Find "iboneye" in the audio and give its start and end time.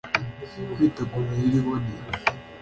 1.61-2.01